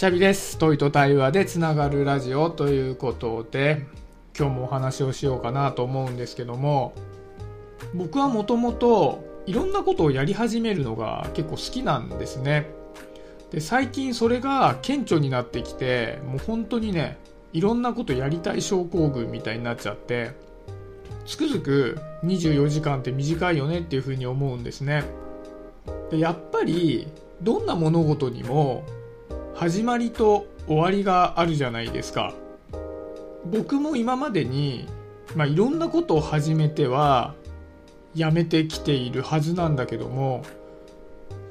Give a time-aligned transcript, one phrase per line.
[0.00, 0.56] シャビです。
[0.56, 3.84] 問いと対話でつながるラジオということで、
[4.34, 6.94] 今日もお話をしようかなと思うんですけども、
[7.92, 12.70] 僕はもともといろんなことをやり始めるのが結構好きなんですね。
[13.50, 17.18] で、最近それが顕著になってきて、もう本当にね、
[17.52, 20.30] いろんなことやりたい症候群みたいになっちゃって、
[21.26, 25.04] つくづく24時間って短いよねっていうふうに思うんですね。
[26.10, 27.06] でやっぱり
[27.42, 28.82] どんな物事にも
[29.60, 32.32] 始まりと終わりがあるじゃないですか。
[33.44, 34.88] 僕も今までに、
[35.36, 37.34] まあ、いろんなことを始めては
[38.14, 40.46] やめてきているはずなんだけども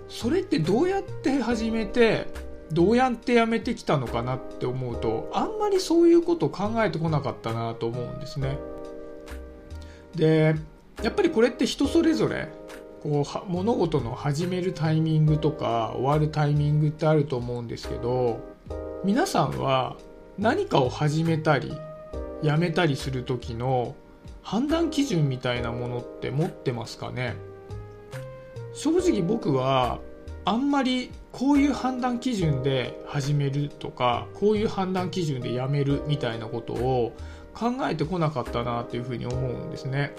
[0.08, 2.26] それってどうやって始めて
[2.72, 8.58] どうやってやめてきたのかなって思うとあんまりそういうことを考えてこなかったなと思うんですね。
[10.16, 10.56] で
[11.04, 12.50] やっぱりこれって人それぞれ
[13.02, 18.40] こう物事の始めるタイミングとか終わるタイミングってあると思うんですけど
[19.04, 19.96] 皆さんは
[20.38, 21.74] 何かを始めたり
[22.42, 23.96] やめたりする時の
[24.42, 27.36] 判断基準みたいなものって持ってますかね？
[28.74, 30.00] 正直僕は
[30.46, 37.14] あんまりこういう判断基準で始めるとかこういう判断基準でやめるみたいなことを
[37.54, 40.16] 考えてこなかったなっていうふうに思うんですね。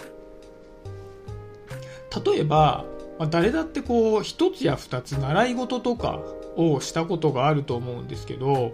[2.25, 2.84] 例えば、
[3.19, 6.20] まあ、誰だってこう一つや二つ習い事とか
[6.56, 8.72] をしたことがあると思うんですけど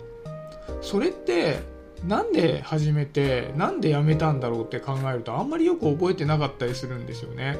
[0.81, 1.61] それって
[2.05, 7.59] なんで始めてなんでやめたんだろうって考えるとあんまりよく覚えてなかったりするんですよね。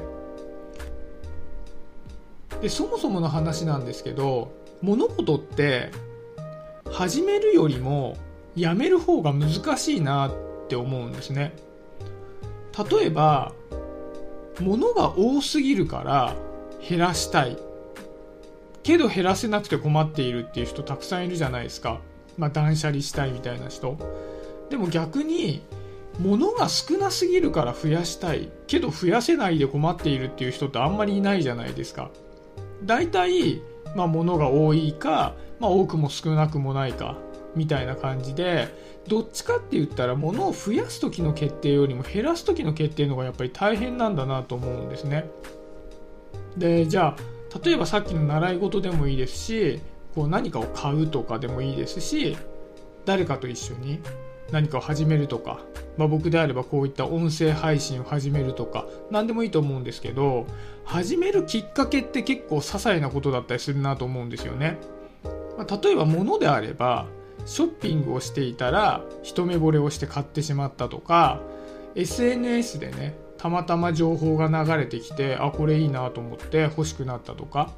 [2.61, 5.91] でそもそもの話なんですけど物事って
[6.91, 8.17] 始めるよりも
[8.55, 10.33] やめる方が難しいなっ
[10.67, 11.53] て思うんですね。
[12.89, 13.53] 例えば
[14.61, 16.35] 物が多すぎるから
[16.87, 17.57] 減らしたい。
[18.83, 21.99] けど減らせなくて困っているっていう人たくさんいるじゃないですか、
[22.37, 23.97] まあ、断捨離したいみたいな人。
[24.69, 25.61] でも逆に
[26.19, 28.49] 物が少なすぎるから増やしたい。
[28.67, 32.09] けど増やせないで困っているっていう人ってあんまりいないじゃないですか。
[32.83, 33.61] 大体、
[33.95, 37.17] まあ、物が多いか、まあ、多くも少なくもないか。
[37.55, 38.67] みたいな感じで
[39.07, 45.29] どっちかって言ったら物を増やす時の決定よりも減らす時の決定の方がやっぱり大変なんだなと思うんですね。
[46.57, 49.79] でじゃあ例えばさっきの習い事でもいいですし
[50.15, 52.35] こう何かを買うとかでもいいですし
[53.05, 53.99] 誰かと一緒に
[54.51, 55.59] 何かを始めるとか、
[55.97, 60.47] まあ、僕であればこういった音声配信を始めるとか何でもいいと思うんですけど
[60.85, 64.77] 始めるきっかけって結構些細なことだったりするなと思うんですよね、
[65.57, 67.07] まあ、例えば物であれば
[67.45, 71.41] ショッピングをしていたら一目惚れをして買ってしまったとか
[71.95, 77.71] SNS でねたまたま情報が流れてきてあこれいいなと思って欲しくなったとか。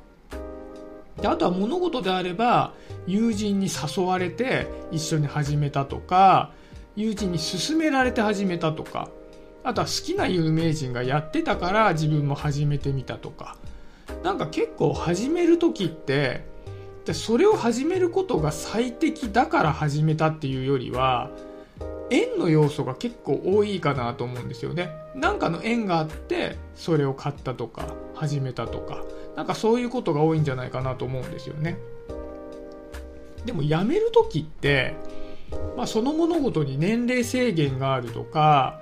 [1.22, 2.74] であとは物事であれば
[3.06, 6.54] 友人に誘われて一緒に始めたとか
[6.96, 9.10] 友人に勧められて始めたとか
[9.66, 13.58] あとは好きな有名人がやってたから自分も始めてみたとか。
[14.24, 16.46] なんか結構始める時って
[17.10, 21.32] でそれを始めることが最適だから始めたっていうよりは
[22.12, 24.92] 縁の要素が結構多いかなと思うんですよね。
[25.16, 29.04] なんかの縁があってそれを買ったとか始めたとか
[29.36, 31.80] なんかそういうことが多いんじゃないかなと思うんですよね。
[33.44, 34.94] でもやめる時って、
[35.76, 38.80] まあ、その物事に年齢制限があるとか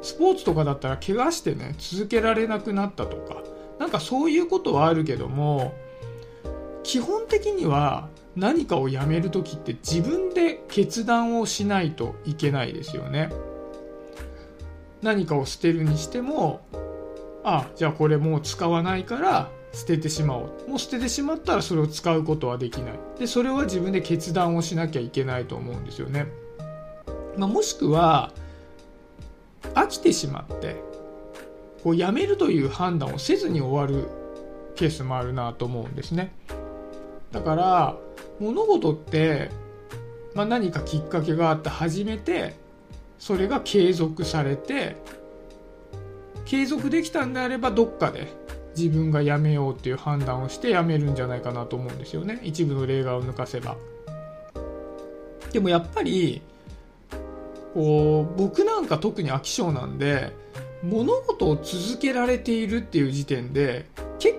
[0.00, 3.42] スポーツとかだったら怪我してね続けられなくなったとか
[3.78, 5.74] なんかそういうことはあるけども
[6.88, 13.30] 基本的には何かをやめる時って自分で決断をしないといけないですよね。
[15.02, 16.62] 何かを捨てるにしても
[17.44, 20.70] あじゃあこれもう使わないから捨ててしまおう。
[20.70, 22.98] もう捨ててしまったらそれを使うことはできない。
[23.18, 26.26] でそれは自分で決断をしなきゃいけないと思うんですよね、
[27.36, 28.32] まあ、もしくは
[29.74, 30.82] 飽きてしまって
[31.84, 34.08] こうやめるという判断をせずに終わる
[34.74, 36.32] ケースもあるなと思うんですね。
[37.32, 37.96] だから
[38.40, 39.50] 物事って、
[40.34, 42.56] まあ、何かきっかけがあって始めて
[43.18, 44.96] それが継続されて
[46.44, 48.28] 継続できたんであればどっかで
[48.76, 52.40] 自分がやめようっていう判断をしてやめるんじゃないかなと思うんですよね。
[52.44, 53.76] 一部の例外を抜かせば。
[55.52, 56.40] でもやっぱり
[57.74, 60.32] こう僕なんか特に飽き性なんで
[60.82, 63.86] 物事を続けられているっていう時点で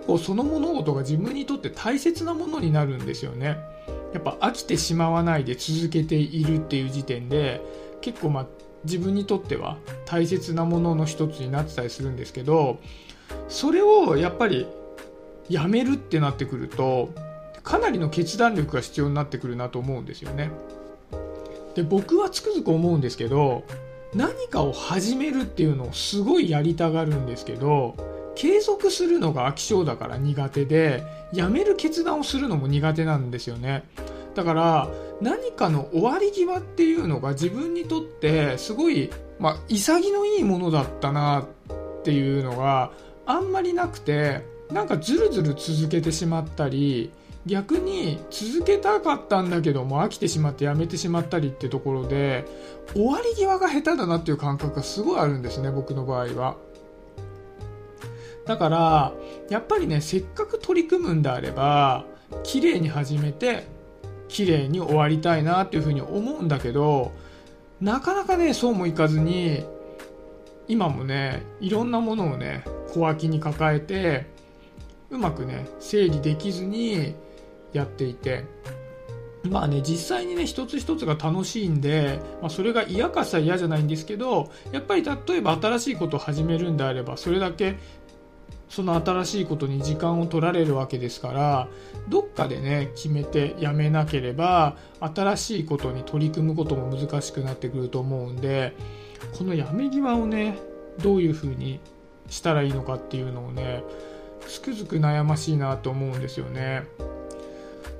[0.10, 3.58] 構その物事が自分にとって大切なものになるんですよね。
[4.14, 7.62] やっぱ飽きてしまわないで続けているっていう時点で
[8.02, 8.46] 結構まあ
[8.84, 12.80] 自分にとっては大切なものの一つになってたりするんですけど
[13.50, 14.66] それをやっぱり
[15.48, 17.14] やめるってなってくると
[17.62, 20.50] かなりの決断力が必要になってくるなと思うんですよね
[21.76, 23.64] で僕はつくづく思うんですけど
[24.16, 31.04] 何かを始めるっていうのをすごいやりたがるんですけど継続するのが飽き性だから苦手で
[31.34, 33.84] やめる決断をするのも苦手なんですよね。
[34.34, 34.88] だから
[35.20, 39.10] 何かの終わり際っていうのが自分にとってすごい、
[39.40, 42.94] まあ、潔のいいものだったなっていうのが
[43.26, 47.12] あんまりなくてなんかずるずる続けてしまったり
[47.46, 52.46] 逆に続けたかったんだけども飽きてしまってやめてしまったりってところで
[52.94, 56.56] 終わり際が下手だなっていう感覚がすごいあるんですね僕の場合は。
[58.50, 59.13] だから
[59.51, 62.04] やっぱりねせっかく取り組むんであれば
[62.42, 63.68] 綺麗に始めて
[64.28, 67.12] 綺麗に終わりたいなっていうふうに思うんだけど
[67.80, 69.63] なかなかねそうもいかずに
[70.68, 74.25] 今もねいろんなものをね小脇に抱えて
[75.12, 77.13] うまくね整理できずに
[77.72, 78.45] やっていて
[79.44, 87.78] まあね実際にね一つ一つが楽しいんで、まあ、それが嫌かさ嫌じゃないんですけどやっぱり例えば新しいことを始めるんであればそれだけ
[88.69, 91.68] その新しいことに時間を取られるわけですから
[92.07, 98.75] どっかでね決めてやめなければ新しいことに取り組むことも難しくなってくると思うんで
[99.38, 100.57] このやめ際をね
[101.01, 101.80] どういうふうに
[102.30, 103.83] したらいいのかっていうのをね
[104.48, 106.83] つくづく悩ましいなと思うんですよね。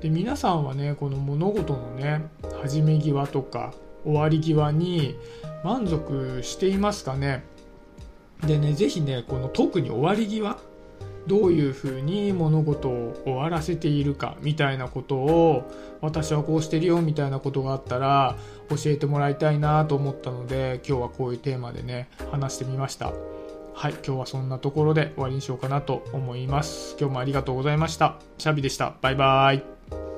[0.00, 2.28] で皆さんはねこの物事のね
[2.62, 3.74] 始め際とか
[4.04, 5.16] 終わり際に
[5.62, 7.44] 満足していますかね？
[8.46, 10.58] でね是非ねこの特に終わり際
[11.26, 15.70] どういうふうに物事を終わらせているかみたいなことを
[16.00, 18.36] 私はこうしてるよみたいなことがあったら
[18.70, 23.12] 教えてもらいたいなと思ったので今日はこういうテーマでね話してみました。
[23.72, 26.96] はい今日はそんなところで終わりにしようかなと思います。
[26.98, 28.16] 今日もありがとうございました。
[28.36, 28.94] シャビでした。
[29.00, 30.09] バイバーイ。